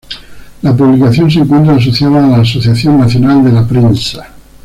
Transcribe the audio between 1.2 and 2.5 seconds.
se encuentra asociada a la